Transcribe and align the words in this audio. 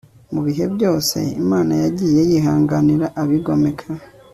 mu 0.33 0.41
bihe 0.47 0.63
byose 0.75 1.17
imana 1.41 1.73
yagiye 1.83 2.21
yihanganira 2.31 3.05
abigomeka 3.21 3.85